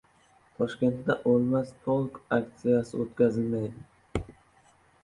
[0.61, 4.31] Toshkentda “O‘lmas polk” aktsiyasi o‘tkazilmaydi